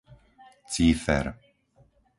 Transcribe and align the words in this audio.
Cífer 0.71 1.29